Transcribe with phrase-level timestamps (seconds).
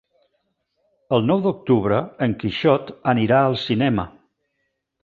[1.17, 4.09] El nou d'octubre en Quixot anirà al cinema.